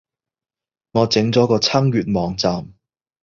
[0.93, 2.73] 我整咗個撐粵網站